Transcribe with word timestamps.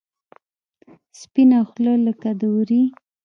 سپینه 1.19 1.59
خوله 1.69 1.93
لکه 2.05 2.29
د 2.39 2.41
ورې. 2.55 2.83